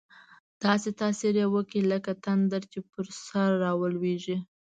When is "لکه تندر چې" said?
1.93-2.79